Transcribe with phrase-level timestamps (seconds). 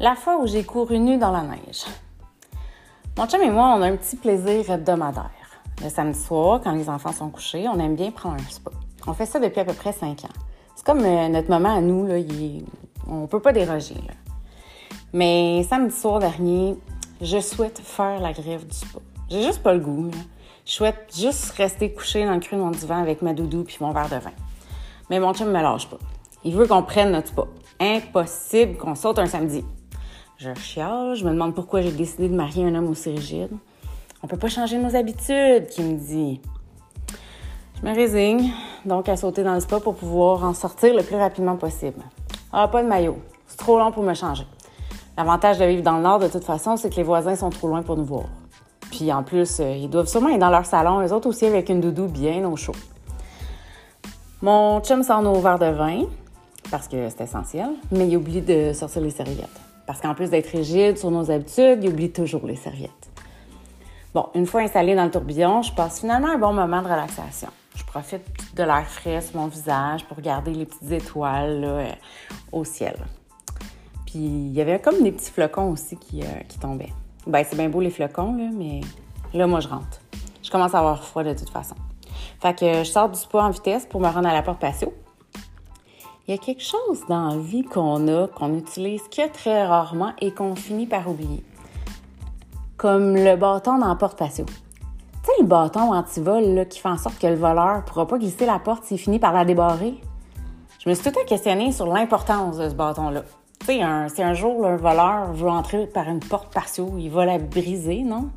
[0.00, 1.84] La fois où j'ai couru nu dans la neige.
[3.16, 5.32] Mon chum et moi, on a un petit plaisir hebdomadaire.
[5.82, 8.70] Le samedi soir, quand les enfants sont couchés, on aime bien prendre un spa.
[9.08, 10.34] On fait ça depuis à peu près cinq ans.
[10.76, 12.14] C'est comme euh, notre moment à nous, là,
[13.08, 13.96] on peut pas déroger.
[15.12, 16.76] Mais samedi soir dernier,
[17.20, 19.00] je souhaite faire la grève du spa.
[19.28, 20.12] J'ai juste pas le goût.
[20.64, 23.78] Je souhaite juste rester couché dans le creux de mon divan avec ma doudou puis
[23.80, 24.30] mon verre de vin.
[25.10, 25.98] Mais mon chum me lâche pas.
[26.44, 27.42] Il veut qu'on prenne notre spa.
[27.80, 29.64] Impossible qu'on saute un samedi.
[30.38, 33.50] Je chiale, je me demande pourquoi j'ai décidé de marier un homme aussi rigide.
[34.22, 36.40] On peut pas changer nos habitudes, qui me dit.
[37.74, 38.52] Je me résigne
[38.84, 42.00] donc à sauter dans le spa pour pouvoir en sortir le plus rapidement possible.
[42.52, 43.18] Ah, pas de maillot.
[43.48, 44.44] C'est trop long pour me changer.
[45.16, 47.66] L'avantage de vivre dans le Nord, de toute façon, c'est que les voisins sont trop
[47.66, 48.26] loin pour nous voir.
[48.92, 51.68] Puis en plus, euh, ils doivent sûrement être dans leur salon, eux autres aussi avec
[51.68, 52.76] une doudou bien au chaud.
[54.40, 56.04] Mon chum sort nos verres de vin,
[56.70, 59.67] parce que c'est essentiel, mais il oublie de sortir les serviettes.
[59.88, 63.08] Parce qu'en plus d'être rigide sur nos habitudes, il oublie toujours les serviettes.
[64.12, 67.48] Bon, une fois installée dans le tourbillon, je passe finalement un bon moment de relaxation.
[67.74, 68.20] Je profite
[68.54, 71.88] de l'air frais sur mon visage pour regarder les petites étoiles euh,
[72.52, 72.96] au ciel.
[74.04, 76.26] Puis il y avait comme des petits flocons aussi qui, euh,
[76.60, 76.92] tombaient.
[77.26, 78.82] Ben, c'est bien beau les flocons, mais
[79.32, 80.02] là, moi, je rentre.
[80.42, 81.76] Je commence à avoir froid de toute façon.
[82.42, 84.92] Fait que je sors du spa en vitesse pour me rendre à la porte patio.
[86.28, 90.12] Il y a quelque chose dans la vie qu'on a, qu'on utilise que très rarement
[90.20, 91.42] et qu'on finit par oublier.
[92.76, 94.44] Comme le bâton dans la porte patio.
[94.44, 94.54] Tu
[95.22, 98.18] sais, le bâton anti-vol là, qui fait en sorte que le voleur ne pourra pas
[98.18, 99.94] glisser la porte s'il finit par la débarrer.
[100.84, 103.22] Je me suis tout le temps questionnée sur l'importance de ce bâton-là.
[103.60, 103.80] Tu sais,
[104.14, 108.02] si un jour un voleur veut entrer par une porte patio, il va la briser,
[108.02, 108.28] non?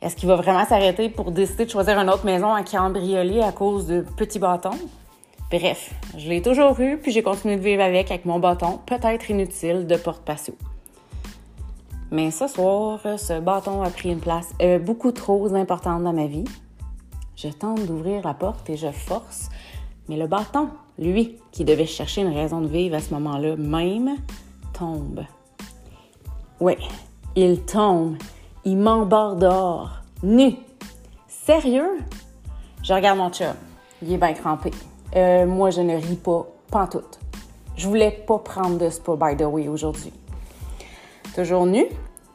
[0.00, 3.52] Est-ce qu'il va vraiment s'arrêter pour décider de choisir une autre maison à cambrioler à
[3.52, 4.78] cause de petits bâtons?
[5.50, 9.30] Bref, je l'ai toujours eu, puis j'ai continué de vivre avec, avec mon bâton, peut-être
[9.30, 10.54] inutile, de porte patio.
[12.10, 16.26] Mais ce soir, ce bâton a pris une place euh, beaucoup trop importante dans ma
[16.26, 16.44] vie.
[17.36, 19.48] Je tente d'ouvrir la porte et je force,
[20.08, 24.16] mais le bâton, lui, qui devait chercher une raison de vivre à ce moment-là même,
[24.72, 25.24] tombe.
[26.58, 26.78] Ouais,
[27.36, 28.16] il tombe.
[28.64, 29.90] Il m'embarque dehors,
[30.24, 30.54] nu.
[31.28, 31.98] Sérieux?
[32.82, 33.54] Je regarde mon chum.
[34.02, 34.70] Il est bien crampé.
[35.16, 37.18] Euh, moi, je ne ris pas, pantoute.
[37.76, 40.12] Je voulais pas prendre de spa, by the way, aujourd'hui.
[41.34, 41.86] Toujours nu,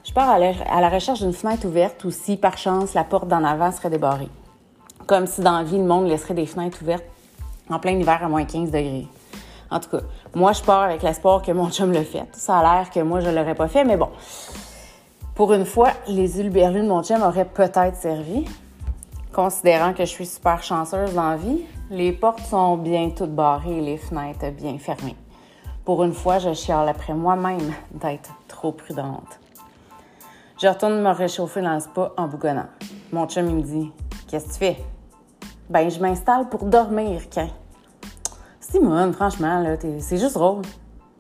[0.04, 3.44] je pars à la, recherche d'une fenêtre ouverte ou si, par chance, la porte d'en
[3.44, 4.30] avant serait débarrée.
[5.06, 7.06] Comme si dans la vie, le monde laisserait des fenêtres ouvertes
[7.70, 9.08] en plein hiver à moins 15 degrés.
[9.70, 10.04] En tout cas,
[10.34, 12.26] moi, je pars avec l'espoir que mon chum le fait.
[12.34, 14.10] Ça a l'air que moi, je l'aurais pas fait, mais bon.
[15.36, 18.46] Pour une fois, les huluberlus de mon chum auraient peut-être servi.
[19.34, 23.78] Considérant que je suis super chanceuse dans la vie, les portes sont bien toutes barrées
[23.78, 25.16] et les fenêtres bien fermées.
[25.86, 29.40] Pour une fois, je chiale après moi-même d'être trop prudente.
[30.62, 32.68] Je retourne me réchauffer dans le spa en bougonnant.
[33.14, 33.92] Mon chum, il me dit
[34.28, 34.78] Qu'est-ce que tu fais?
[35.70, 37.50] Ben, je m'installe pour dormir, quand?
[38.60, 40.64] Simone, franchement, là, c'est juste drôle.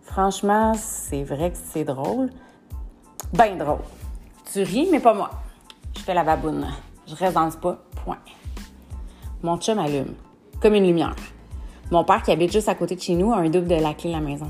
[0.04, 2.30] Franchement, c'est vrai que c'est drôle.
[3.34, 3.80] Ben drôle.
[4.52, 5.30] Tu ris, mais pas moi.
[5.96, 6.68] Je fais la baboune.
[7.12, 8.20] Je reste dans le spa, point.
[9.44, 10.16] Mon chum allume,
[10.62, 11.16] comme une lumière.
[11.92, 13.94] Mon père, qui habite juste à côté de chez nous, a un double de la
[13.94, 14.50] clé de la maison.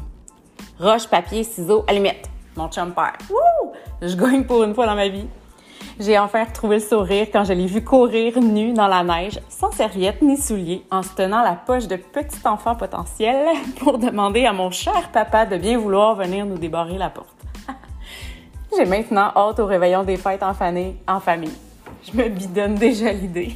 [0.80, 2.30] Roche, papier, ciseaux, allumette.
[2.56, 3.16] Mon chum perd.
[3.32, 3.72] Wouh!
[4.04, 5.26] Je gagne pour une fois dans ma vie.
[6.00, 9.72] J'ai enfin retrouvé le sourire quand je l'ai vu courir nu dans la neige, sans
[9.72, 13.48] serviette ni souliers, en se tenant la poche de petit enfant potentiel
[13.80, 17.38] pour demander à mon cher papa de bien vouloir venir nous débarrer la porte.
[18.78, 20.54] J'ai maintenant hâte au réveillon des fêtes en.
[21.08, 21.71] En famille.
[22.04, 23.56] Je me bidonne déjà l'idée.